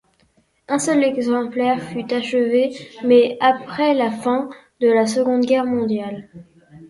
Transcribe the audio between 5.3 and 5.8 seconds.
Guerre